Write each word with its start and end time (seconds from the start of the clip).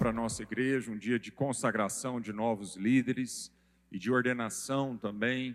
para 0.00 0.08
a 0.08 0.14
nossa 0.14 0.42
igreja, 0.42 0.90
um 0.90 0.96
dia 0.96 1.18
de 1.18 1.30
consagração 1.30 2.22
de 2.22 2.32
novos 2.32 2.74
líderes 2.74 3.52
e 3.92 3.98
de 3.98 4.10
ordenação 4.10 4.96
também 4.96 5.54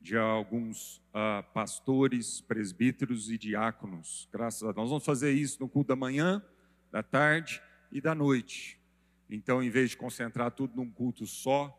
de 0.00 0.16
alguns 0.16 0.96
uh, 0.96 1.44
pastores, 1.54 2.40
presbíteros 2.40 3.30
e 3.30 3.38
diáconos. 3.38 4.28
Graças 4.32 4.64
a 4.64 4.72
Deus. 4.72 4.76
Nós 4.78 4.88
vamos 4.88 5.04
fazer 5.04 5.30
isso 5.30 5.60
no 5.60 5.68
culto 5.68 5.90
da 5.90 5.96
manhã, 5.96 6.44
da 6.90 7.04
tarde 7.04 7.62
e 7.92 8.00
da 8.00 8.16
noite. 8.16 8.80
Então, 9.30 9.62
em 9.62 9.70
vez 9.70 9.90
de 9.90 9.96
concentrar 9.96 10.50
tudo 10.50 10.74
num 10.74 10.90
culto 10.90 11.24
só, 11.24 11.72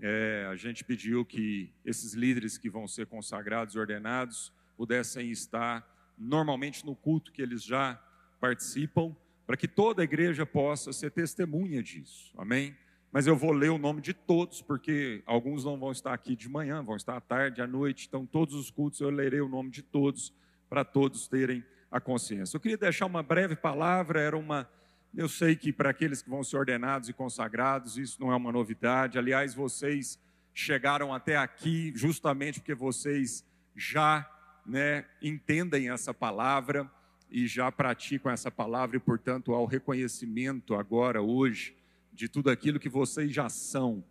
é, 0.00 0.48
a 0.50 0.56
gente 0.56 0.82
pediu 0.82 1.26
que 1.26 1.70
esses 1.84 2.14
líderes 2.14 2.56
que 2.56 2.70
vão 2.70 2.88
ser 2.88 3.06
consagrados 3.06 3.74
e 3.74 3.78
ordenados 3.78 4.50
pudessem 4.78 5.30
estar 5.30 5.86
normalmente 6.16 6.86
no 6.86 6.96
culto 6.96 7.30
que 7.30 7.42
eles 7.42 7.62
já 7.62 8.02
participam, 8.40 9.14
para 9.50 9.56
que 9.56 9.66
toda 9.66 10.00
a 10.00 10.04
igreja 10.04 10.46
possa 10.46 10.92
ser 10.92 11.10
testemunha 11.10 11.82
disso. 11.82 12.32
Amém? 12.38 12.72
Mas 13.10 13.26
eu 13.26 13.34
vou 13.34 13.50
ler 13.50 13.70
o 13.70 13.78
nome 13.78 14.00
de 14.00 14.14
todos, 14.14 14.62
porque 14.62 15.24
alguns 15.26 15.64
não 15.64 15.76
vão 15.76 15.90
estar 15.90 16.14
aqui 16.14 16.36
de 16.36 16.48
manhã, 16.48 16.84
vão 16.84 16.94
estar 16.94 17.16
à 17.16 17.20
tarde, 17.20 17.60
à 17.60 17.66
noite. 17.66 18.06
Então, 18.06 18.24
todos 18.24 18.54
os 18.54 18.70
cultos 18.70 19.00
eu 19.00 19.10
lerei 19.10 19.40
o 19.40 19.48
nome 19.48 19.68
de 19.68 19.82
todos, 19.82 20.32
para 20.68 20.84
todos 20.84 21.26
terem 21.26 21.64
a 21.90 22.00
consciência. 22.00 22.54
Eu 22.54 22.60
queria 22.60 22.78
deixar 22.78 23.06
uma 23.06 23.24
breve 23.24 23.56
palavra, 23.56 24.20
era 24.20 24.38
uma. 24.38 24.70
Eu 25.12 25.28
sei 25.28 25.56
que 25.56 25.72
para 25.72 25.90
aqueles 25.90 26.22
que 26.22 26.30
vão 26.30 26.44
ser 26.44 26.56
ordenados 26.56 27.08
e 27.08 27.12
consagrados, 27.12 27.98
isso 27.98 28.20
não 28.20 28.30
é 28.30 28.36
uma 28.36 28.52
novidade. 28.52 29.18
Aliás, 29.18 29.52
vocês 29.52 30.16
chegaram 30.54 31.12
até 31.12 31.36
aqui 31.36 31.92
justamente 31.96 32.60
porque 32.60 32.72
vocês 32.72 33.44
já 33.74 34.30
né, 34.64 35.06
entendem 35.20 35.90
essa 35.90 36.14
palavra 36.14 36.88
e 37.30 37.46
já 37.46 37.70
praticam 37.70 38.30
essa 38.30 38.50
palavra, 38.50 38.96
e 38.96 39.00
portanto, 39.00 39.52
ao 39.52 39.64
reconhecimento 39.64 40.74
agora, 40.74 41.22
hoje, 41.22 41.76
de 42.12 42.28
tudo 42.28 42.50
aquilo 42.50 42.80
que 42.80 42.88
vocês 42.88 43.32
já 43.32 43.48
são. 43.48 44.04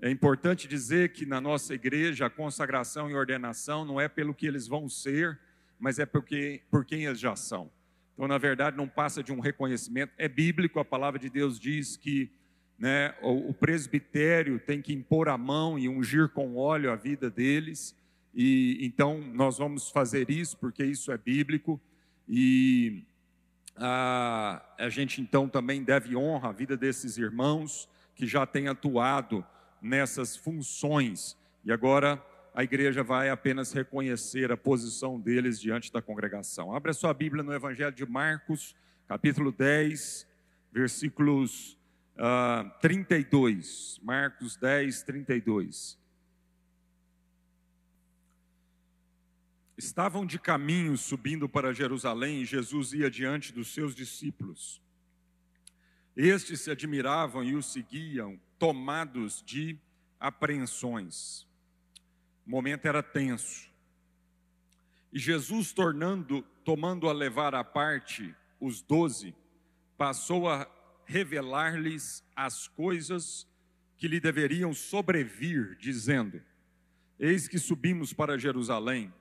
É 0.00 0.10
importante 0.10 0.66
dizer 0.66 1.12
que 1.12 1.24
na 1.24 1.40
nossa 1.40 1.74
igreja 1.74 2.26
a 2.26 2.30
consagração 2.30 3.08
e 3.08 3.14
ordenação 3.14 3.84
não 3.84 4.00
é 4.00 4.08
pelo 4.08 4.34
que 4.34 4.46
eles 4.46 4.66
vão 4.66 4.88
ser, 4.88 5.38
mas 5.78 5.98
é 5.98 6.04
porque, 6.04 6.62
por 6.70 6.84
quem 6.84 7.04
eles 7.04 7.20
já 7.20 7.36
são. 7.36 7.70
Então, 8.14 8.28
na 8.28 8.38
verdade, 8.38 8.76
não 8.76 8.88
passa 8.88 9.22
de 9.22 9.32
um 9.32 9.40
reconhecimento. 9.40 10.12
É 10.18 10.28
bíblico, 10.28 10.78
a 10.78 10.84
palavra 10.84 11.18
de 11.18 11.28
Deus 11.28 11.58
diz 11.58 11.96
que 11.96 12.30
né, 12.78 13.14
o, 13.22 13.50
o 13.50 13.54
presbitério 13.54 14.58
tem 14.58 14.82
que 14.82 14.92
impor 14.92 15.28
a 15.28 15.38
mão 15.38 15.78
e 15.78 15.88
ungir 15.88 16.28
com 16.28 16.56
óleo 16.56 16.90
a 16.90 16.96
vida 16.96 17.30
deles. 17.30 17.96
E 18.34 18.78
então 18.82 19.20
nós 19.32 19.58
vamos 19.58 19.90
fazer 19.90 20.28
isso 20.28 20.56
porque 20.58 20.84
isso 20.84 21.12
é 21.12 21.18
bíblico. 21.18 21.80
E 22.28 23.04
a, 23.76 24.64
a 24.78 24.88
gente 24.88 25.20
então 25.20 25.48
também 25.48 25.82
deve 25.82 26.16
honrar 26.16 26.50
a 26.50 26.54
vida 26.54 26.76
desses 26.76 27.18
irmãos 27.18 27.88
que 28.14 28.26
já 28.26 28.46
têm 28.46 28.68
atuado 28.68 29.44
nessas 29.80 30.36
funções. 30.36 31.36
E 31.64 31.72
agora 31.72 32.22
a 32.54 32.62
igreja 32.62 33.02
vai 33.02 33.28
apenas 33.30 33.72
reconhecer 33.72 34.52
a 34.52 34.56
posição 34.56 35.20
deles 35.20 35.60
diante 35.60 35.92
da 35.92 36.00
congregação. 36.00 36.74
Abra 36.74 36.92
sua 36.92 37.12
Bíblia 37.12 37.42
no 37.42 37.52
Evangelho 37.52 37.92
de 37.92 38.06
Marcos, 38.06 38.76
capítulo 39.08 39.50
10, 39.50 40.26
versículos 40.72 41.76
uh, 42.16 42.70
32. 42.80 44.00
Marcos 44.02 44.56
10, 44.56 45.02
32. 45.02 45.98
Estavam 49.76 50.24
de 50.24 50.38
caminho 50.38 50.96
subindo 50.96 51.48
para 51.48 51.74
Jerusalém 51.74 52.42
e 52.42 52.44
Jesus 52.44 52.92
ia 52.92 53.10
diante 53.10 53.52
dos 53.52 53.74
seus 53.74 53.94
discípulos. 53.94 54.80
Estes 56.16 56.60
se 56.60 56.70
admiravam 56.70 57.42
e 57.42 57.56
o 57.56 57.62
seguiam, 57.62 58.40
tomados 58.56 59.42
de 59.44 59.76
apreensões. 60.20 61.44
O 62.46 62.50
momento 62.50 62.86
era 62.86 63.02
tenso. 63.02 63.68
E 65.12 65.18
Jesus, 65.18 65.72
tornando, 65.72 66.42
tomando 66.64 67.08
a 67.08 67.12
levar 67.12 67.54
à 67.54 67.64
parte 67.64 68.34
os 68.60 68.80
doze, 68.80 69.34
passou 69.98 70.48
a 70.48 70.70
revelar-lhes 71.04 72.24
as 72.36 72.68
coisas 72.68 73.46
que 73.96 74.06
lhe 74.06 74.20
deveriam 74.20 74.72
sobrevir, 74.72 75.76
dizendo: 75.78 76.40
Eis 77.18 77.48
que 77.48 77.58
subimos 77.58 78.12
para 78.12 78.38
Jerusalém 78.38 79.12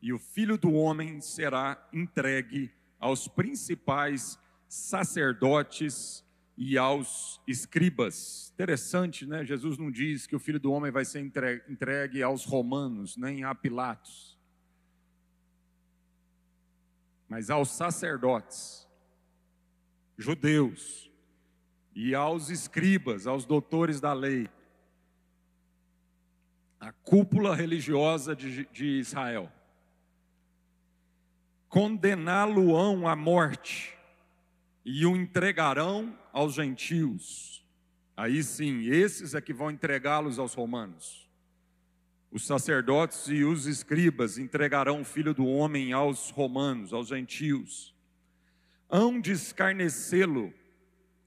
e 0.00 0.12
o 0.12 0.18
filho 0.18 0.56
do 0.56 0.72
homem 0.72 1.20
será 1.20 1.88
entregue 1.92 2.72
aos 2.98 3.26
principais 3.26 4.38
sacerdotes 4.68 6.24
e 6.56 6.78
aos 6.78 7.40
escribas. 7.46 8.50
Interessante, 8.54 9.26
né? 9.26 9.44
Jesus 9.44 9.76
não 9.76 9.90
diz 9.90 10.26
que 10.26 10.36
o 10.36 10.40
filho 10.40 10.60
do 10.60 10.72
homem 10.72 10.90
vai 10.90 11.04
ser 11.04 11.20
entregue 11.20 12.22
aos 12.22 12.44
romanos, 12.44 13.16
nem 13.16 13.44
a 13.44 13.54
Pilatos, 13.54 14.38
mas 17.28 17.50
aos 17.50 17.70
sacerdotes, 17.70 18.88
judeus, 20.16 21.08
e 21.94 22.14
aos 22.14 22.48
escribas, 22.48 23.26
aos 23.26 23.44
doutores 23.44 24.00
da 24.00 24.12
lei, 24.12 24.48
a 26.78 26.92
cúpula 26.92 27.56
religiosa 27.56 28.36
de, 28.36 28.66
de 28.66 28.86
Israel 29.00 29.52
condená-lo-ão 31.68 33.06
à 33.06 33.14
morte 33.14 33.96
e 34.84 35.04
o 35.04 35.16
entregarão 35.16 36.18
aos 36.32 36.54
gentios. 36.54 37.64
Aí 38.16 38.42
sim, 38.42 38.86
esses 38.86 39.34
é 39.34 39.40
que 39.40 39.52
vão 39.52 39.70
entregá-los 39.70 40.38
aos 40.38 40.54
romanos. 40.54 41.28
Os 42.30 42.46
sacerdotes 42.46 43.28
e 43.28 43.44
os 43.44 43.66
escribas 43.66 44.38
entregarão 44.38 45.02
o 45.02 45.04
filho 45.04 45.32
do 45.32 45.46
homem 45.46 45.92
aos 45.92 46.30
romanos, 46.30 46.92
aos 46.92 47.08
gentios. 47.08 47.94
Hão 48.90 49.20
de 49.20 49.32
escarnecê-lo, 49.32 50.52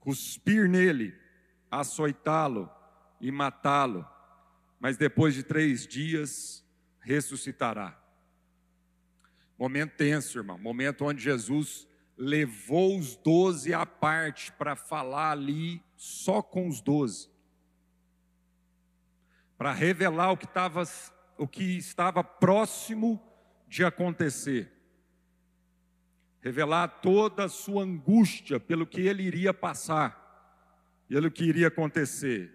cuspir 0.00 0.68
nele, 0.68 1.14
açoitá-lo 1.70 2.70
e 3.20 3.30
matá-lo, 3.30 4.06
mas 4.78 4.96
depois 4.96 5.34
de 5.34 5.42
três 5.42 5.86
dias 5.86 6.64
ressuscitará. 7.00 8.01
Momento 9.62 9.92
tenso, 9.92 10.38
irmão. 10.38 10.58
Momento 10.58 11.04
onde 11.04 11.22
Jesus 11.22 11.86
levou 12.18 12.98
os 12.98 13.14
doze 13.14 13.72
à 13.72 13.86
parte 13.86 14.50
para 14.50 14.74
falar 14.74 15.30
ali 15.30 15.80
só 15.94 16.42
com 16.42 16.66
os 16.66 16.80
doze. 16.80 17.30
Para 19.56 19.72
revelar 19.72 20.32
o 20.32 20.36
que, 20.36 20.46
estava, 20.46 20.82
o 21.38 21.46
que 21.46 21.62
estava 21.78 22.24
próximo 22.24 23.22
de 23.68 23.84
acontecer. 23.84 24.68
Revelar 26.40 26.88
toda 27.00 27.44
a 27.44 27.48
sua 27.48 27.84
angústia 27.84 28.58
pelo 28.58 28.84
que 28.84 29.02
ele 29.02 29.22
iria 29.22 29.54
passar, 29.54 31.06
pelo 31.06 31.30
que 31.30 31.44
iria 31.44 31.68
acontecer. 31.68 32.52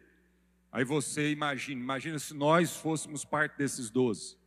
Aí 0.69 0.83
você 0.83 1.31
imagina, 1.31 1.79
imagina 1.79 2.19
se 2.19 2.33
nós 2.33 2.75
fôssemos 2.75 3.23
parte 3.23 3.57
desses 3.57 3.89
doze 3.89 4.37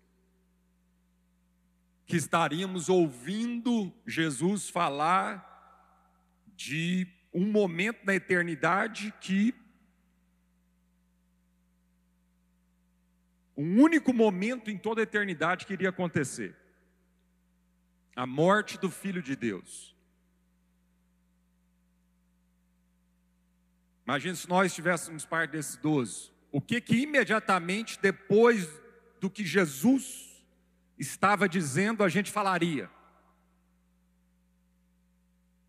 que 2.11 2.17
estaríamos 2.17 2.89
ouvindo 2.89 3.95
Jesus 4.05 4.69
falar 4.69 5.47
de 6.57 7.07
um 7.33 7.49
momento 7.49 8.05
na 8.05 8.13
eternidade 8.13 9.15
que 9.21 9.55
um 13.57 13.81
único 13.81 14.13
momento 14.13 14.73
em 14.73 14.77
toda 14.77 15.01
a 15.01 15.05
eternidade 15.05 15.65
que 15.65 15.73
iria 15.73 15.91
acontecer. 15.91 16.57
A 18.17 18.27
morte 18.27 18.77
do 18.77 18.91
Filho 18.91 19.23
de 19.23 19.37
Deus. 19.37 19.95
Imagina 24.05 24.35
se 24.35 24.49
nós 24.49 24.75
tivéssemos 24.75 25.25
parte 25.25 25.53
desses 25.53 25.77
doze. 25.77 26.33
O 26.51 26.61
que 26.61 26.81
que 26.81 26.97
imediatamente 26.97 28.01
depois 28.01 28.69
do 29.21 29.31
que 29.31 29.47
Jesus 29.47 30.30
estava 31.01 31.49
dizendo, 31.49 32.05
a 32.05 32.09
gente 32.09 32.31
falaria. 32.31 32.89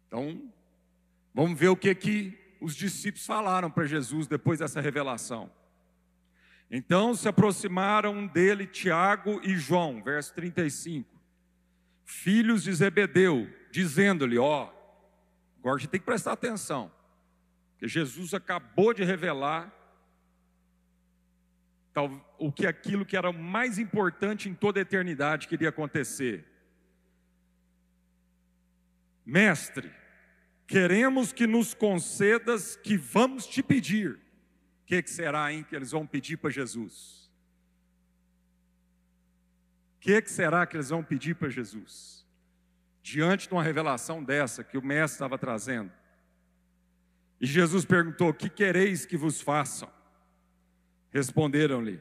Então, 0.08 0.52
vamos 1.34 1.58
ver 1.58 1.70
o 1.70 1.76
que 1.76 1.96
que 1.96 2.38
os 2.60 2.76
discípulos 2.76 3.26
falaram 3.26 3.72
para 3.72 3.88
Jesus 3.88 4.28
depois 4.28 4.60
dessa 4.60 4.82
revelação. 4.82 5.50
Então 6.70 7.16
se 7.16 7.28
aproximaram 7.28 8.28
dele 8.28 8.68
Tiago 8.68 9.42
e 9.44 9.58
João, 9.58 10.04
verso 10.04 10.34
35, 10.34 11.10
filhos 12.06 12.64
de 12.64 12.74
Zebedeu, 12.74 13.50
dizendo-lhe: 13.72 14.38
Ó, 14.38 14.72
agora 15.60 15.76
a 15.76 15.80
gente 15.80 15.90
tem 15.90 16.00
que 16.00 16.06
prestar 16.06 16.34
atenção, 16.34 16.92
porque 17.72 17.88
Jesus 17.88 18.34
acabou 18.34 18.94
de 18.94 19.04
revelar 19.04 19.74
o 22.38 22.52
que 22.52 22.66
aquilo 22.66 23.06
que 23.06 23.18
era 23.18 23.32
mais 23.32 23.78
importante 23.78 24.48
em 24.48 24.54
toda 24.54 24.80
a 24.80 24.82
eternidade 24.82 25.48
queria 25.48 25.70
acontecer. 25.70 26.46
Mestre, 29.26 29.92
Queremos 30.72 31.34
que 31.34 31.46
nos 31.46 31.74
concedas 31.74 32.78
que 32.78 32.96
vamos 32.96 33.46
te 33.46 33.62
pedir. 33.62 34.12
O 34.14 34.86
que, 34.86 35.04
que 35.04 35.10
será, 35.10 35.52
hein, 35.52 35.66
que 35.68 35.76
eles 35.76 35.92
vão 35.92 36.08
pedir 36.08 36.38
para 36.38 36.50
Jesus? 36.50 37.30
O 39.98 40.00
que, 40.00 40.22
que 40.22 40.32
será 40.32 40.66
que 40.66 40.78
eles 40.78 40.88
vão 40.88 41.04
pedir 41.04 41.36
para 41.36 41.50
Jesus? 41.50 42.26
Diante 43.04 43.50
de 43.50 43.54
uma 43.54 43.62
revelação 43.62 44.24
dessa 44.24 44.64
que 44.64 44.78
o 44.78 44.82
mestre 44.82 45.16
estava 45.16 45.38
trazendo. 45.38 45.92
E 47.42 47.46
Jesus 47.46 47.84
perguntou: 47.84 48.34
Que 48.34 48.50
quereis 48.50 49.06
que 49.06 49.18
vos 49.18 49.42
façam? 49.42 49.92
Responderam-lhe: 51.12 52.00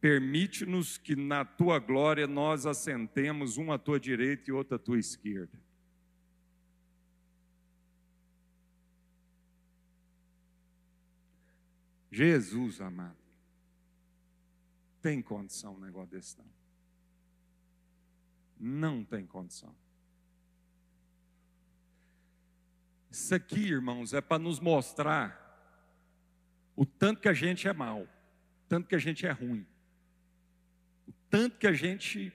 Permite-nos 0.00 0.98
que 0.98 1.16
na 1.16 1.44
tua 1.44 1.78
glória 1.78 2.26
nós 2.26 2.66
assentemos 2.66 3.56
um 3.56 3.72
à 3.72 3.78
tua 3.78 3.98
direita 3.98 4.50
e 4.50 4.52
outro 4.52 4.76
à 4.76 4.78
tua 4.78 4.98
esquerda. 4.98 5.58
Jesus 12.10 12.80
amado, 12.80 13.16
tem 15.02 15.20
condição 15.20 15.74
um 15.74 15.80
negócio 15.80 16.10
desse 16.10 16.38
não? 16.38 16.46
Não 18.58 19.04
tem 19.04 19.26
condição. 19.26 19.74
Isso 23.10 23.34
aqui, 23.34 23.68
irmãos, 23.68 24.14
é 24.14 24.20
para 24.20 24.38
nos 24.38 24.60
mostrar 24.60 25.45
o 26.76 26.84
tanto 26.84 27.20
que 27.20 27.28
a 27.28 27.32
gente 27.32 27.66
é 27.66 27.72
mal, 27.72 28.02
o 28.02 28.08
tanto 28.68 28.86
que 28.86 28.94
a 28.94 28.98
gente 28.98 29.26
é 29.26 29.30
ruim, 29.30 29.66
o 31.08 31.12
tanto 31.28 31.58
que 31.58 31.66
a 31.66 31.72
gente 31.72 32.32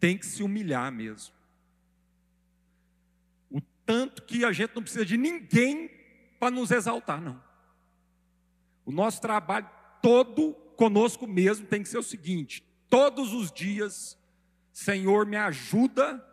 tem 0.00 0.16
que 0.16 0.26
se 0.26 0.42
humilhar 0.42 0.90
mesmo, 0.90 1.34
o 3.50 3.60
tanto 3.84 4.22
que 4.22 4.44
a 4.44 4.52
gente 4.52 4.74
não 4.74 4.82
precisa 4.82 5.04
de 5.04 5.16
ninguém 5.16 5.90
para 6.40 6.50
nos 6.50 6.70
exaltar, 6.70 7.20
não. 7.20 7.42
O 8.84 8.90
nosso 8.90 9.20
trabalho 9.20 9.68
todo 10.00 10.54
conosco 10.76 11.26
mesmo 11.26 11.66
tem 11.66 11.82
que 11.82 11.88
ser 11.88 11.98
o 11.98 12.02
seguinte: 12.02 12.62
todos 12.88 13.34
os 13.34 13.52
dias, 13.52 14.16
Senhor, 14.72 15.26
me 15.26 15.36
ajuda 15.36 16.24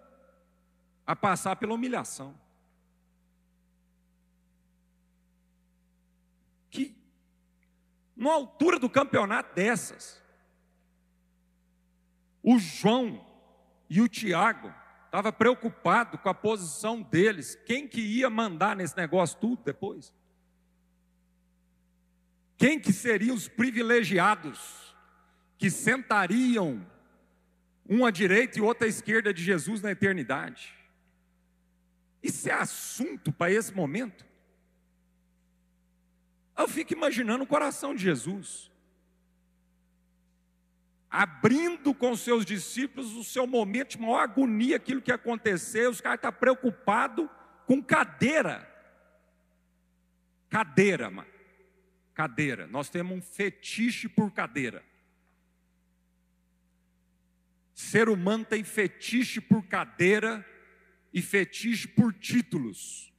a 1.05 1.15
passar 1.15 1.55
pela 1.55 1.73
humilhação. 1.73 2.39
Que, 6.69 6.95
na 8.15 8.31
altura 8.31 8.79
do 8.79 8.89
campeonato 8.89 9.53
dessas, 9.53 10.23
o 12.41 12.57
João 12.57 13.25
e 13.89 14.01
o 14.01 14.07
Tiago 14.07 14.73
estavam 15.05 15.31
preocupados 15.31 16.19
com 16.21 16.29
a 16.29 16.33
posição 16.33 17.01
deles, 17.01 17.55
quem 17.65 17.87
que 17.87 18.01
ia 18.01 18.29
mandar 18.29 18.75
nesse 18.75 18.95
negócio 18.95 19.37
tudo 19.39 19.63
depois? 19.63 20.13
Quem 22.57 22.79
que 22.79 22.93
seriam 22.93 23.35
os 23.35 23.47
privilegiados 23.47 24.95
que 25.57 25.69
sentariam 25.69 26.85
um 27.87 28.05
à 28.05 28.11
direita 28.11 28.57
e 28.57 28.61
outro 28.61 28.85
à 28.85 28.87
esquerda 28.87 29.33
de 29.33 29.43
Jesus 29.43 29.81
na 29.81 29.91
eternidade? 29.91 30.73
Isso 32.23 32.49
é 32.49 32.53
assunto 32.53 33.31
para 33.31 33.51
esse 33.51 33.73
momento? 33.73 34.25
Eu 36.57 36.67
fico 36.67 36.93
imaginando 36.93 37.43
o 37.43 37.47
coração 37.47 37.93
de 37.93 38.01
Jesus, 38.03 38.71
abrindo 41.09 41.93
com 41.93 42.15
seus 42.15 42.45
discípulos 42.45 43.13
o 43.13 43.23
seu 43.23 43.45
momento 43.45 43.91
de 43.91 44.01
maior 44.01 44.19
agonia, 44.19 44.77
aquilo 44.77 45.01
que 45.01 45.11
aconteceu, 45.11 45.89
os 45.89 46.01
caras 46.01 46.17
estão 46.17 46.31
preocupados 46.31 47.27
com 47.65 47.81
cadeira. 47.81 48.71
Cadeira, 50.49 51.09
mano 51.09 51.35
cadeira. 52.15 52.65
Nós 52.65 52.89
temos 52.89 53.15
um 53.15 53.21
fetiche 53.21 54.07
por 54.07 54.31
cadeira. 54.31 54.83
Ser 57.73 58.07
humano 58.07 58.45
tem 58.45 58.63
fetiche 58.63 59.41
por 59.41 59.67
cadeira 59.67 60.43
e 61.13 61.21
fetiche 61.21 61.89
por 61.89 62.13
títulos. 62.13 63.13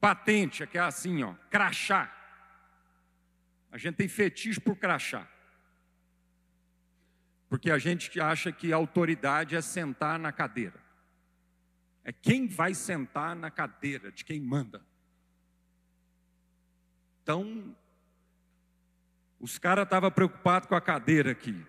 Patente, 0.00 0.66
que 0.66 0.78
é 0.78 0.80
assim, 0.80 1.22
ó, 1.22 1.34
crachá. 1.50 2.14
A 3.70 3.78
gente 3.78 3.96
tem 3.96 4.08
fetiche 4.08 4.60
por 4.60 4.76
crachá. 4.76 5.26
Porque 7.48 7.70
a 7.70 7.78
gente 7.78 8.20
acha 8.20 8.52
que 8.52 8.72
a 8.72 8.76
autoridade 8.76 9.56
é 9.56 9.60
sentar 9.60 10.18
na 10.18 10.30
cadeira. 10.30 10.80
É 12.04 12.12
quem 12.12 12.46
vai 12.46 12.74
sentar 12.74 13.34
na 13.34 13.50
cadeira 13.50 14.12
de 14.12 14.24
quem 14.24 14.40
manda. 14.40 14.84
Então, 17.22 17.76
os 19.38 19.58
caras 19.58 19.84
estavam 19.84 20.10
preocupados 20.10 20.68
com 20.68 20.74
a 20.74 20.80
cadeira 20.80 21.32
aqui. 21.32 21.66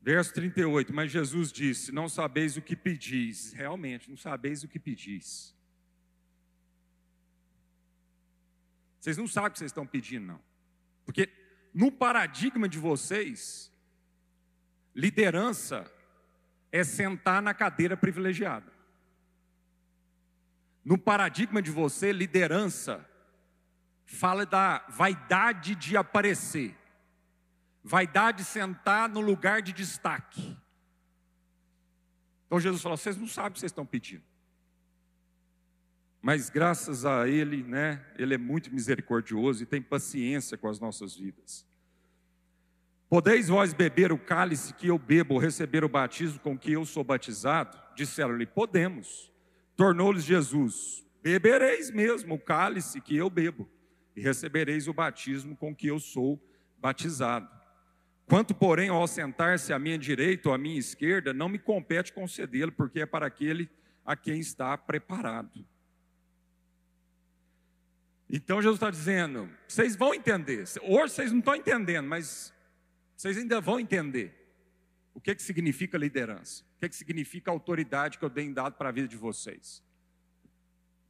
Verso 0.00 0.32
38, 0.32 0.92
mas 0.92 1.10
Jesus 1.10 1.52
disse: 1.52 1.92
Não 1.92 2.08
sabeis 2.08 2.56
o 2.56 2.62
que 2.62 2.76
pedis. 2.76 3.52
Realmente, 3.52 4.08
não 4.08 4.16
sabeis 4.16 4.62
o 4.62 4.68
que 4.68 4.78
pedis. 4.78 5.54
Vocês 8.98 9.16
não 9.16 9.26
sabem 9.26 9.48
o 9.48 9.52
que 9.52 9.58
vocês 9.58 9.70
estão 9.70 9.86
pedindo, 9.86 10.26
não. 10.26 10.40
Porque 11.04 11.28
no 11.72 11.90
paradigma 11.90 12.68
de 12.68 12.78
vocês, 12.78 13.72
liderança 14.94 15.90
é 16.70 16.84
sentar 16.84 17.40
na 17.40 17.54
cadeira 17.54 17.96
privilegiada. 17.96 18.70
No 20.84 20.98
paradigma 20.98 21.60
de 21.60 21.70
você, 21.70 22.12
liderança 22.12 23.06
fala 24.04 24.46
da 24.46 24.84
vaidade 24.88 25.74
de 25.74 25.96
aparecer, 25.96 26.74
vaidade 27.88 28.38
de 28.38 28.44
sentar 28.44 29.08
no 29.08 29.20
lugar 29.20 29.62
de 29.62 29.72
destaque. 29.72 30.56
Então 32.46 32.60
Jesus 32.60 32.82
falou: 32.82 32.96
vocês 32.96 33.16
não 33.16 33.26
sabem 33.26 33.50
o 33.50 33.54
que 33.54 33.60
vocês 33.60 33.72
estão 33.72 33.86
pedindo. 33.86 34.22
Mas 36.20 36.50
graças 36.50 37.04
a 37.04 37.26
Ele, 37.26 37.62
né, 37.62 38.04
Ele 38.16 38.34
é 38.34 38.38
muito 38.38 38.72
misericordioso 38.72 39.62
e 39.62 39.66
tem 39.66 39.80
paciência 39.80 40.58
com 40.58 40.68
as 40.68 40.78
nossas 40.78 41.16
vidas. 41.16 41.66
Podeis 43.08 43.48
vós 43.48 43.72
beber 43.72 44.12
o 44.12 44.18
cálice 44.18 44.74
que 44.74 44.88
eu 44.88 44.98
bebo, 44.98 45.34
ou 45.34 45.40
receber 45.40 45.82
o 45.82 45.88
batismo 45.88 46.38
com 46.40 46.58
que 46.58 46.72
eu 46.72 46.84
sou 46.84 47.02
batizado? 47.02 47.78
Disseram-lhe: 47.94 48.46
Podemos. 48.46 49.32
Tornou-lhes 49.74 50.24
Jesus: 50.24 51.06
Bebereis 51.22 51.90
mesmo 51.90 52.34
o 52.34 52.38
cálice 52.38 53.00
que 53.00 53.16
eu 53.16 53.30
bebo, 53.30 53.66
e 54.14 54.20
recebereis 54.20 54.88
o 54.88 54.92
batismo 54.92 55.56
com 55.56 55.74
que 55.74 55.86
eu 55.86 55.98
sou 55.98 56.38
batizado. 56.76 57.57
Quanto, 58.28 58.54
porém, 58.54 58.90
ao 58.90 59.08
sentar-se 59.08 59.72
à 59.72 59.78
minha 59.78 59.96
direita 59.96 60.50
ou 60.50 60.54
à 60.54 60.58
minha 60.58 60.78
esquerda, 60.78 61.32
não 61.32 61.48
me 61.48 61.58
compete 61.58 62.12
concedê-lo, 62.12 62.70
porque 62.70 63.00
é 63.00 63.06
para 63.06 63.26
aquele 63.26 63.70
a 64.04 64.14
quem 64.14 64.38
está 64.38 64.76
preparado. 64.76 65.64
Então 68.28 68.60
Jesus 68.60 68.76
está 68.76 68.90
dizendo: 68.90 69.48
vocês 69.66 69.96
vão 69.96 70.12
entender. 70.14 70.64
Hoje 70.82 71.14
vocês 71.14 71.32
não 71.32 71.38
estão 71.38 71.56
entendendo, 71.56 72.06
mas 72.06 72.52
vocês 73.16 73.38
ainda 73.38 73.62
vão 73.62 73.80
entender 73.80 74.34
o 75.14 75.20
que, 75.20 75.34
que 75.34 75.42
significa 75.42 75.96
liderança. 75.96 76.62
O 76.76 76.80
que, 76.80 76.90
que 76.90 76.96
significa 76.96 77.50
autoridade 77.50 78.18
que 78.18 78.24
eu 78.24 78.30
tenho 78.30 78.52
dado 78.52 78.74
para 78.74 78.90
a 78.90 78.92
vida 78.92 79.08
de 79.08 79.16
vocês? 79.16 79.82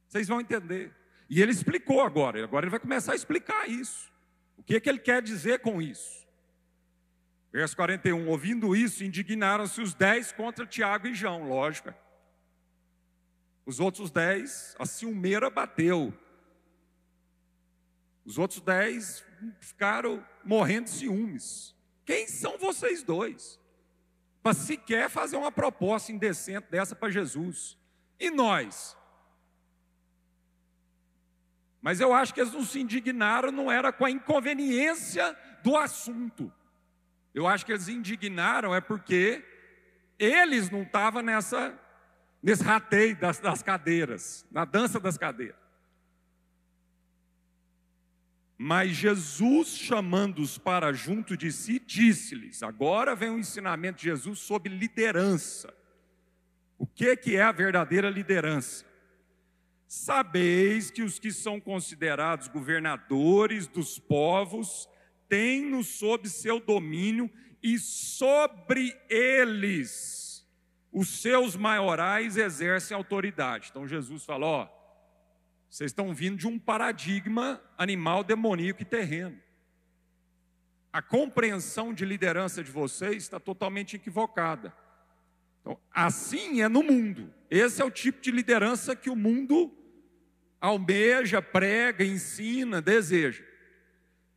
Vocês 0.07 0.25
vão 0.25 0.39
entender. 0.39 0.95
E 1.29 1.41
ele 1.41 1.51
explicou 1.51 2.01
agora, 2.01 2.41
agora 2.43 2.63
ele 2.63 2.71
vai 2.71 2.79
começar 2.79 3.11
a 3.11 3.15
explicar 3.15 3.69
isso. 3.69 4.09
O 4.57 4.63
que, 4.63 4.79
que 4.79 4.89
ele 4.89 4.99
quer 4.99 5.21
dizer 5.21 5.59
com 5.59 5.81
isso? 5.81 6.28
Verso 7.51 7.75
41: 7.75 8.27
Ouvindo 8.27 8.75
isso, 8.75 9.03
indignaram-se 9.03 9.81
os 9.81 9.93
dez 9.93 10.31
contra 10.31 10.65
Tiago 10.65 11.07
e 11.07 11.13
João, 11.13 11.47
lógico. 11.47 11.93
Os 13.65 13.79
outros 13.79 14.11
dez, 14.11 14.75
a 14.79 14.85
ciumeira 14.85 15.49
bateu. 15.49 16.13
Os 18.25 18.37
outros 18.37 18.61
dez 18.61 19.23
ficaram 19.59 20.25
morrendo 20.43 20.85
de 20.85 20.91
ciúmes. 20.91 21.75
Quem 22.05 22.27
são 22.27 22.57
vocês 22.57 23.03
dois? 23.03 23.59
para 24.41 24.53
sequer 24.53 25.09
fazer 25.09 25.37
uma 25.37 25.51
proposta 25.51 26.11
indecente 26.11 26.67
dessa 26.69 26.95
para 26.95 27.09
Jesus. 27.09 27.77
E 28.19 28.29
nós? 28.29 28.97
Mas 31.81 31.99
eu 31.99 32.13
acho 32.13 32.33
que 32.33 32.41
eles 32.41 32.53
não 32.53 32.63
se 32.63 32.79
indignaram, 32.79 33.51
não 33.51 33.71
era 33.71 33.91
com 33.91 34.05
a 34.05 34.11
inconveniência 34.11 35.37
do 35.63 35.77
assunto. 35.77 36.51
Eu 37.33 37.47
acho 37.47 37.65
que 37.65 37.71
eles 37.71 37.87
indignaram 37.87 38.73
é 38.73 38.81
porque 38.81 39.43
eles 40.17 40.69
não 40.69 40.83
estavam 40.83 41.21
nessa, 41.21 41.79
nesse 42.41 42.63
rateio 42.63 43.15
das, 43.15 43.39
das 43.39 43.61
cadeiras, 43.61 44.45
na 44.51 44.65
dança 44.65 44.99
das 44.99 45.17
cadeiras. 45.17 45.57
Mas 48.61 48.91
Jesus, 48.91 49.69
chamando-os 49.69 50.57
para 50.57 50.91
junto 50.91 51.37
de 51.37 51.49
si, 51.49 51.79
disse-lhes: 51.79 52.61
agora 52.61 53.15
vem 53.15 53.29
o 53.29 53.39
ensinamento 53.39 53.99
de 53.99 54.03
Jesus 54.03 54.39
sobre 54.39 54.75
liderança. 54.75 55.73
O 56.77 56.85
que, 56.85 57.15
que 57.15 57.37
é 57.37 57.43
a 57.43 57.53
verdadeira 57.53 58.09
liderança? 58.09 58.85
Sabeis 59.87 60.91
que 60.91 61.01
os 61.01 61.19
que 61.19 61.31
são 61.31 61.59
considerados 61.59 62.49
governadores 62.49 63.65
dos 63.65 63.97
povos 63.97 64.89
têm-no 65.29 65.83
sob 65.83 66.27
seu 66.27 66.59
domínio 66.59 67.29
e 67.63 67.77
sobre 67.77 68.97
eles 69.07 70.19
os 70.91 71.21
seus 71.21 71.55
maiorais 71.55 72.35
exercem 72.35 72.95
autoridade. 72.95 73.67
Então 73.69 73.87
Jesus 73.87 74.25
falou: 74.25 74.49
ó, 74.49 74.69
vocês 75.69 75.91
estão 75.91 76.13
vindo 76.13 76.37
de 76.37 76.47
um 76.47 76.57
paradigma 76.57 77.61
animal, 77.77 78.23
demoníaco 78.23 78.81
e 78.81 78.85
terreno. 78.85 79.39
A 80.91 81.01
compreensão 81.01 81.93
de 81.93 82.03
liderança 82.03 82.63
de 82.63 82.71
vocês 82.71 83.17
está 83.17 83.39
totalmente 83.39 83.95
equivocada. 83.95 84.73
Então, 85.61 85.79
assim 85.91 86.61
é 86.61 86.67
no 86.67 86.81
mundo. 86.81 87.31
Esse 87.49 87.81
é 87.81 87.85
o 87.85 87.91
tipo 87.91 88.19
de 88.21 88.31
liderança 88.31 88.95
que 88.95 89.09
o 89.09 89.15
mundo 89.15 89.71
almeja, 90.59 91.41
prega, 91.41 92.03
ensina, 92.03 92.81
deseja. 92.81 93.43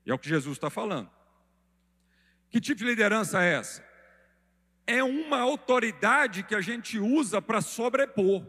E 0.05 0.11
é 0.11 0.15
o 0.15 0.19
que 0.19 0.29
Jesus 0.29 0.57
está 0.57 0.71
falando. 0.71 1.11
Que 2.51 2.61
tipo 2.61 2.79
de 2.79 2.85
liderança 2.85 3.43
é 3.43 3.55
essa? 3.55 3.85
É 4.87 5.03
uma 5.03 5.41
autoridade 5.41 6.43
que 6.43 6.55
a 6.55 6.61
gente 6.61 6.99
usa 6.99 7.41
para 7.41 7.61
sobrepor. 7.61 8.47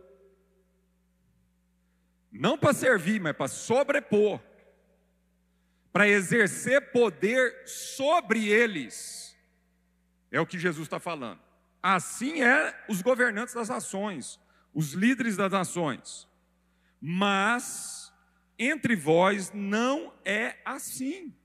Não 2.32 2.58
para 2.58 2.74
servir, 2.74 3.22
mas 3.22 3.36
para 3.36 3.48
sobrepor. 3.48 4.42
Para 5.92 6.08
exercer 6.08 6.92
poder 6.92 7.68
sobre 7.68 8.50
eles. 8.50 9.38
É 10.32 10.42
o 10.42 10.46
que 10.48 10.58
Jesus 10.58 10.88
está 10.88 11.00
falando. 11.00 11.40
Assim 11.82 12.42
é 12.42 12.86
os 12.90 13.02
governantes 13.02 13.54
das 13.54 13.70
nações, 13.70 14.40
os 14.74 14.94
líderes 14.94 15.38
das 15.38 15.52
nações. 15.52 16.28
Mas 17.00 18.12
entre 18.58 18.96
vós 18.96 19.52
não 19.54 20.14
é 20.26 20.58
assim. 20.66 21.36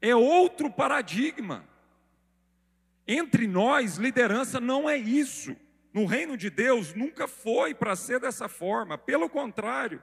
É 0.00 0.14
outro 0.14 0.70
paradigma. 0.70 1.64
Entre 3.06 3.46
nós, 3.46 3.96
liderança 3.96 4.60
não 4.60 4.88
é 4.88 4.96
isso. 4.96 5.56
No 5.92 6.04
reino 6.04 6.36
de 6.36 6.50
Deus 6.50 6.92
nunca 6.92 7.26
foi 7.26 7.74
para 7.74 7.96
ser 7.96 8.20
dessa 8.20 8.48
forma. 8.48 8.98
Pelo 8.98 9.28
contrário, 9.30 10.02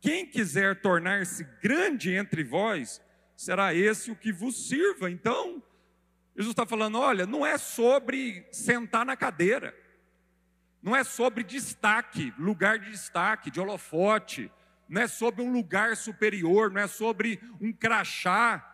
quem 0.00 0.24
quiser 0.24 0.80
tornar-se 0.80 1.44
grande 1.62 2.14
entre 2.14 2.42
vós, 2.42 3.02
será 3.36 3.74
esse 3.74 4.10
o 4.10 4.16
que 4.16 4.32
vos 4.32 4.68
sirva. 4.68 5.10
Então, 5.10 5.62
Jesus 6.36 6.52
está 6.52 6.64
falando: 6.64 6.98
olha, 6.98 7.26
não 7.26 7.44
é 7.44 7.58
sobre 7.58 8.46
sentar 8.50 9.04
na 9.04 9.16
cadeira, 9.16 9.74
não 10.82 10.96
é 10.96 11.04
sobre 11.04 11.44
destaque, 11.44 12.32
lugar 12.38 12.78
de 12.78 12.90
destaque, 12.90 13.50
de 13.50 13.60
holofote, 13.60 14.50
não 14.88 15.02
é 15.02 15.06
sobre 15.06 15.42
um 15.42 15.52
lugar 15.52 15.96
superior, 15.96 16.70
não 16.70 16.80
é 16.80 16.86
sobre 16.86 17.40
um 17.60 17.72
crachá, 17.72 18.69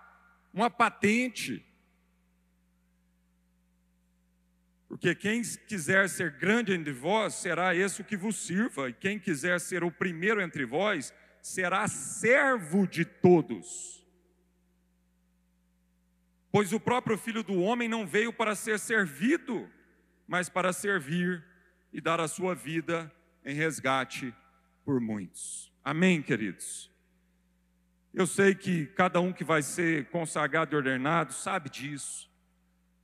uma 0.57 0.71
patente. 0.71 1.63
Porque 4.89 5.15
quem 5.15 5.43
quiser 5.43 6.09
ser 6.09 6.31
grande 6.31 6.73
entre 6.73 6.93
vós, 6.93 7.35
será 7.35 7.75
esse 7.75 8.01
o 8.01 8.05
que 8.05 8.17
vos 8.17 8.37
sirva, 8.37 8.89
e 8.89 8.95
quem 8.95 9.19
quiser 9.19 9.61
ser 9.61 9.85
o 9.85 9.91
primeiro 9.91 10.41
entre 10.41 10.65
vós, 10.65 11.13
será 11.43 11.87
servo 11.87 12.87
de 12.87 13.05
todos. 13.05 14.03
Pois 16.51 16.73
o 16.73 16.81
próprio 16.81 17.19
filho 17.19 17.43
do 17.43 17.61
homem 17.61 17.87
não 17.87 18.07
veio 18.07 18.33
para 18.33 18.55
ser 18.55 18.79
servido, 18.79 19.71
mas 20.27 20.49
para 20.49 20.73
servir 20.73 21.45
e 21.93 22.01
dar 22.01 22.19
a 22.19 22.27
sua 22.27 22.55
vida 22.55 23.13
em 23.45 23.55
resgate 23.55 24.35
por 24.87 25.01
muitos. 25.01 25.71
Amém, 25.85 26.23
queridos? 26.23 26.91
Eu 28.17 28.27
sei 28.27 28.55
que 28.55 28.87
cada 28.87 29.21
um 29.21 29.31
que 29.31 29.45
vai 29.45 29.61
ser 29.61 30.07
consagrado 30.07 30.75
e 30.75 30.77
ordenado 30.79 31.35
sabe 31.35 31.69
disso. 31.69 32.31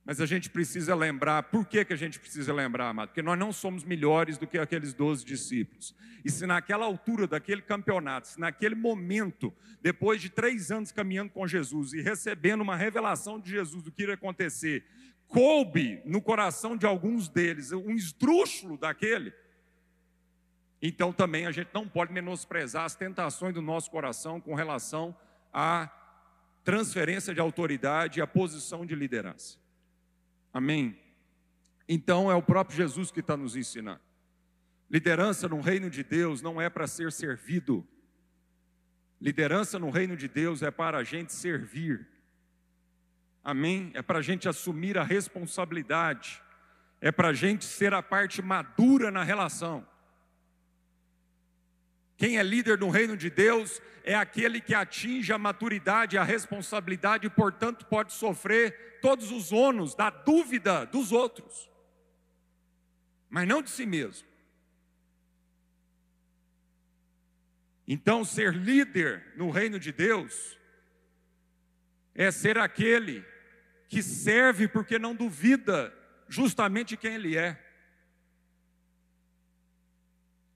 Mas 0.03 0.19
a 0.19 0.25
gente 0.25 0.49
precisa 0.49 0.95
lembrar, 0.95 1.43
por 1.43 1.67
que, 1.67 1.85
que 1.85 1.93
a 1.93 1.95
gente 1.95 2.19
precisa 2.19 2.51
lembrar, 2.51 2.89
amado? 2.89 3.09
Porque 3.09 3.21
nós 3.21 3.37
não 3.37 3.53
somos 3.53 3.83
melhores 3.83 4.39
do 4.39 4.47
que 4.47 4.57
aqueles 4.57 4.91
doze 4.91 5.23
discípulos. 5.23 5.95
E 6.25 6.31
se 6.31 6.47
naquela 6.47 6.85
altura 6.85 7.27
daquele 7.27 7.61
campeonato, 7.61 8.27
se 8.27 8.39
naquele 8.39 8.73
momento, 8.73 9.53
depois 9.83 10.19
de 10.19 10.31
três 10.31 10.71
anos 10.71 10.91
caminhando 10.91 11.29
com 11.29 11.47
Jesus 11.47 11.93
e 11.93 12.01
recebendo 12.01 12.61
uma 12.61 12.75
revelação 12.75 13.39
de 13.39 13.51
Jesus 13.51 13.83
do 13.83 13.91
que 13.91 14.01
iria 14.01 14.15
acontecer, 14.15 14.83
coube 15.27 16.01
no 16.05 16.23
coração 16.23 16.75
de 16.75 16.87
alguns 16.87 17.29
deles 17.29 17.71
um 17.71 17.91
esdrúxulo 17.91 18.79
daquele, 18.79 19.31
então 20.85 21.13
também 21.13 21.45
a 21.45 21.51
gente 21.51 21.69
não 21.73 21.87
pode 21.87 22.11
menosprezar 22.11 22.83
as 22.83 22.93
tentações 22.93 23.53
do 23.53 23.61
nosso 23.61 23.89
coração 23.89 24.41
com 24.41 24.53
relação 24.53 25.15
à 25.53 25.89
transferência 26.61 27.33
de 27.33 27.39
autoridade 27.39 28.19
e 28.19 28.21
à 28.21 28.27
posição 28.27 28.85
de 28.85 28.93
liderança. 28.93 29.57
Amém? 30.53 30.99
Então 31.87 32.29
é 32.29 32.35
o 32.35 32.43
próprio 32.43 32.75
Jesus 32.75 33.11
que 33.11 33.21
está 33.21 33.37
nos 33.37 33.55
ensinando. 33.55 34.01
Liderança 34.91 35.47
no 35.47 35.61
reino 35.61 35.89
de 35.89 36.03
Deus 36.03 36.41
não 36.41 36.61
é 36.61 36.69
para 36.69 36.85
ser 36.85 37.13
servido. 37.13 37.87
Liderança 39.21 39.79
no 39.79 39.89
reino 39.89 40.17
de 40.17 40.27
Deus 40.27 40.61
é 40.61 40.69
para 40.69 40.97
a 40.97 41.03
gente 41.05 41.31
servir. 41.31 42.05
Amém? 43.41 43.89
É 43.93 44.01
para 44.01 44.19
a 44.19 44.21
gente 44.21 44.49
assumir 44.49 44.97
a 44.97 45.03
responsabilidade. 45.03 46.43
É 46.99 47.09
para 47.09 47.29
a 47.29 47.33
gente 47.33 47.63
ser 47.63 47.93
a 47.93 48.03
parte 48.03 48.41
madura 48.41 49.09
na 49.09 49.23
relação. 49.23 49.87
Quem 52.23 52.37
é 52.37 52.41
líder 52.41 52.79
no 52.79 52.89
reino 52.89 53.17
de 53.17 53.29
Deus 53.29 53.81
é 54.01 54.15
aquele 54.15 54.61
que 54.61 54.73
atinge 54.73 55.33
a 55.33 55.37
maturidade 55.37 56.17
a 56.17 56.23
responsabilidade 56.23 57.27
e, 57.27 57.29
portanto, 57.29 57.85
pode 57.85 58.13
sofrer 58.13 59.01
todos 59.01 59.29
os 59.29 59.51
ônus 59.51 59.93
da 59.93 60.09
dúvida 60.09 60.85
dos 60.85 61.11
outros, 61.11 61.69
mas 63.29 63.45
não 63.45 63.61
de 63.61 63.69
si 63.69 63.85
mesmo. 63.85 64.25
Então, 67.85 68.23
ser 68.23 68.53
líder 68.53 69.33
no 69.35 69.49
reino 69.49 69.77
de 69.77 69.91
Deus 69.91 70.57
é 72.15 72.31
ser 72.31 72.57
aquele 72.57 73.21
que 73.89 74.01
serve 74.01 74.69
porque 74.69 74.97
não 74.97 75.13
duvida 75.13 75.93
justamente 76.29 76.95
quem 76.95 77.15
ele 77.15 77.35
é. 77.35 77.61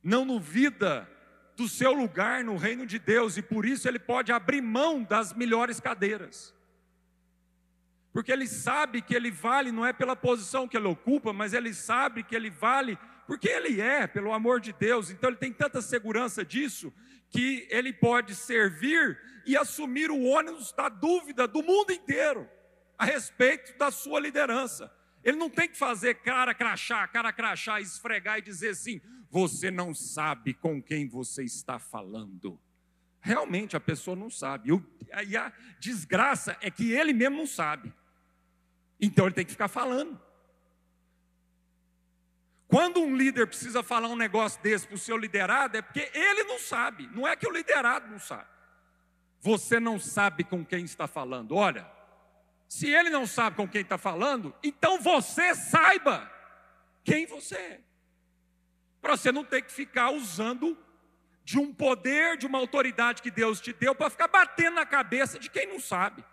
Não 0.01 0.25
duvida 0.25 1.16
do 1.57 1.67
seu 1.67 1.91
lugar 1.91 2.43
no 2.43 2.55
reino 2.55 2.85
de 2.85 2.99
Deus 2.99 3.35
e 3.35 3.41
por 3.41 3.65
isso 3.65 3.87
ele 3.87 3.97
pode 3.97 4.31
abrir 4.31 4.61
mão 4.61 5.01
das 5.01 5.33
melhores 5.33 5.79
cadeiras. 5.79 6.55
Porque 8.13 8.31
ele 8.31 8.47
sabe 8.47 9.01
que 9.01 9.15
ele 9.15 9.31
vale 9.31 9.71
não 9.71 9.83
é 9.83 9.91
pela 9.91 10.15
posição 10.15 10.67
que 10.67 10.77
ele 10.77 10.87
ocupa, 10.87 11.33
mas 11.33 11.53
ele 11.53 11.73
sabe 11.73 12.23
que 12.23 12.35
ele 12.35 12.51
vale 12.51 12.97
porque 13.25 13.49
ele 13.49 13.81
é, 13.81 14.05
pelo 14.05 14.31
amor 14.31 14.61
de 14.61 14.71
Deus. 14.71 15.09
Então 15.09 15.31
ele 15.31 15.37
tem 15.37 15.51
tanta 15.51 15.81
segurança 15.81 16.45
disso 16.45 16.93
que 17.29 17.67
ele 17.71 17.91
pode 17.91 18.35
servir 18.35 19.19
e 19.43 19.57
assumir 19.57 20.11
o 20.11 20.23
ônus 20.23 20.71
da 20.71 20.87
dúvida 20.89 21.47
do 21.47 21.63
mundo 21.63 21.91
inteiro 21.91 22.47
a 22.97 23.03
respeito 23.03 23.75
da 23.79 23.89
sua 23.89 24.19
liderança. 24.19 24.91
Ele 25.27 25.35
não 25.35 25.49
tem 25.49 25.67
que 25.67 25.77
fazer 25.77 26.13
cara 26.21 26.53
crachá, 26.53 27.05
cara 27.05 27.33
crachá, 27.33 27.81
esfregar 27.81 28.37
e 28.37 28.41
dizer 28.41 28.69
assim: 28.69 29.01
você 29.29 29.69
não 29.69 29.93
sabe 29.93 30.53
com 30.53 30.81
quem 30.81 31.05
você 31.05 31.43
está 31.43 31.77
falando. 31.77 32.57
Realmente 33.19 33.75
a 33.75 33.79
pessoa 33.81 34.15
não 34.15 34.29
sabe. 34.29 34.69
E 35.27 35.35
a 35.35 35.51
desgraça 35.81 36.55
é 36.61 36.71
que 36.71 36.93
ele 36.93 37.11
mesmo 37.11 37.35
não 37.35 37.45
sabe. 37.45 37.93
Então 39.01 39.25
ele 39.25 39.35
tem 39.35 39.43
que 39.43 39.51
ficar 39.51 39.67
falando. 39.67 40.17
Quando 42.65 43.01
um 43.01 43.13
líder 43.13 43.47
precisa 43.47 43.83
falar 43.83 44.07
um 44.07 44.15
negócio 44.15 44.61
desse 44.63 44.87
para 44.87 44.95
o 44.95 44.97
seu 44.97 45.17
liderado, 45.17 45.75
é 45.75 45.81
porque 45.81 46.09
ele 46.13 46.45
não 46.45 46.57
sabe, 46.57 47.05
não 47.07 47.27
é 47.27 47.35
que 47.35 47.45
o 47.45 47.51
liderado 47.51 48.09
não 48.09 48.19
sabe. 48.19 48.47
Você 49.41 49.77
não 49.77 49.99
sabe 49.99 50.45
com 50.45 50.63
quem 50.63 50.85
está 50.85 51.05
falando. 51.05 51.53
Olha, 51.53 51.96
se 52.67 52.87
ele 52.87 53.09
não 53.09 53.25
sabe 53.25 53.55
com 53.55 53.67
quem 53.67 53.81
está 53.81 53.97
falando, 53.97 54.53
então 54.61 54.99
você 54.99 55.55
saiba 55.55 56.31
quem 57.03 57.25
você 57.25 57.55
é 57.55 57.87
para 59.07 59.15
você 59.15 59.31
não 59.31 59.43
ter 59.43 59.61
que 59.61 59.71
ficar 59.71 60.11
usando 60.11 60.77
de 61.43 61.57
um 61.57 61.73
poder, 61.73 62.37
de 62.37 62.45
uma 62.45 62.57
autoridade 62.57 63.21
que 63.21 63.31
Deus 63.31 63.61
te 63.61 63.71
deu, 63.71 63.95
para 63.95 64.09
ficar 64.09 64.27
batendo 64.27 64.75
na 64.75 64.85
cabeça 64.85 65.39
de 65.39 65.49
quem 65.49 65.65
não 65.65 65.79
sabe. 65.79 66.25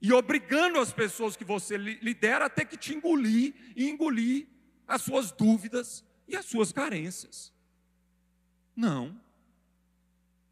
E 0.00 0.12
obrigando 0.12 0.80
as 0.80 0.92
pessoas 0.92 1.36
que 1.36 1.44
você 1.44 1.76
lidera 1.76 2.46
a 2.46 2.50
ter 2.50 2.64
que 2.64 2.76
te 2.76 2.92
engolir 2.92 3.54
e 3.76 3.88
engolir 3.88 4.48
as 4.88 5.02
suas 5.02 5.30
dúvidas 5.30 6.04
e 6.26 6.34
as 6.34 6.46
suas 6.46 6.72
carências. 6.72 7.54
Não. 8.74 9.20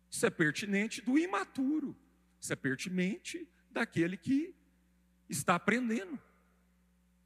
Isso 0.08 0.24
é 0.24 0.30
pertinente 0.30 1.02
do 1.02 1.18
imaturo. 1.18 1.96
Isso 2.40 2.52
é 2.52 2.56
pertinente 2.56 3.48
daquele 3.70 4.16
que 4.16 4.54
está 5.28 5.54
aprendendo. 5.54 6.18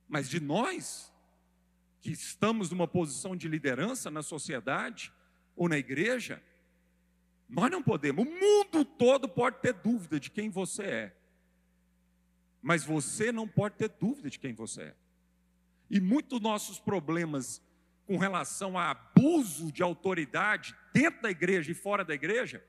Mas 0.08 0.28
de 0.28 0.40
nós, 0.40 1.12
que 2.00 2.10
estamos 2.10 2.70
numa 2.70 2.86
posição 2.86 3.34
de 3.34 3.48
liderança 3.48 4.10
na 4.10 4.22
sociedade 4.22 5.12
ou 5.56 5.68
na 5.68 5.78
igreja, 5.78 6.42
nós 7.48 7.70
não 7.70 7.82
podemos. 7.82 8.24
O 8.26 8.30
mundo 8.30 8.84
todo 8.84 9.28
pode 9.28 9.60
ter 9.60 9.72
dúvida 9.74 10.20
de 10.20 10.30
quem 10.30 10.50
você 10.50 10.82
é. 10.82 11.16
Mas 12.60 12.84
você 12.84 13.30
não 13.30 13.46
pode 13.46 13.76
ter 13.76 13.88
dúvida 13.88 14.30
de 14.30 14.38
quem 14.38 14.54
você 14.54 14.82
é. 14.82 14.96
E 15.90 16.00
muitos 16.00 16.40
nossos 16.40 16.78
problemas 16.78 17.62
com 18.06 18.16
relação 18.18 18.78
a 18.78 18.90
abuso 18.90 19.72
de 19.72 19.82
autoridade 19.82 20.74
dentro 20.92 21.22
da 21.22 21.30
igreja 21.30 21.70
e 21.70 21.74
fora 21.74 22.04
da 22.04 22.14
igreja 22.14 22.64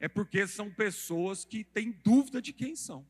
é 0.00 0.08
porque 0.08 0.46
são 0.46 0.70
pessoas 0.70 1.44
que 1.44 1.62
têm 1.62 1.92
dúvida 2.02 2.40
de 2.40 2.52
quem 2.52 2.74
são. 2.74 3.06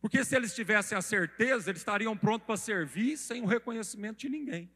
Porque 0.00 0.24
se 0.24 0.34
eles 0.34 0.54
tivessem 0.54 0.98
a 0.98 1.02
certeza, 1.02 1.70
eles 1.70 1.80
estariam 1.80 2.16
prontos 2.16 2.46
para 2.46 2.56
servir 2.56 3.16
sem 3.16 3.42
o 3.42 3.46
reconhecimento 3.46 4.18
de 4.18 4.28
ninguém. 4.28 4.68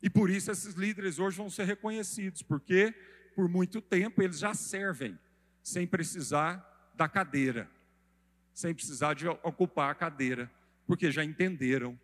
E 0.00 0.08
por 0.08 0.30
isso 0.30 0.50
esses 0.50 0.74
líderes 0.74 1.18
hoje 1.18 1.36
vão 1.36 1.50
ser 1.50 1.64
reconhecidos, 1.64 2.42
porque 2.42 2.94
por 3.34 3.48
muito 3.48 3.80
tempo 3.80 4.22
eles 4.22 4.38
já 4.38 4.54
servem 4.54 5.18
sem 5.62 5.86
precisar 5.86 6.92
da 6.94 7.08
cadeira, 7.08 7.70
sem 8.52 8.74
precisar 8.74 9.14
de 9.14 9.26
ocupar 9.26 9.90
a 9.90 9.94
cadeira, 9.94 10.50
porque 10.86 11.10
já 11.10 11.24
entenderam 11.24 11.98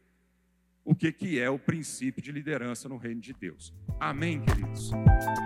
o 0.91 0.95
que, 0.95 1.13
que 1.13 1.39
é 1.39 1.49
o 1.49 1.57
princípio 1.57 2.21
de 2.21 2.33
liderança 2.33 2.89
no 2.89 2.97
reino 2.97 3.21
de 3.21 3.33
Deus. 3.33 3.73
Amém, 4.01 4.41
queridos? 4.41 4.91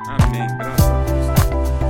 Amém. 0.08 0.48
Graças 0.56 0.86
a 0.86 1.04
Deus. 1.04 1.84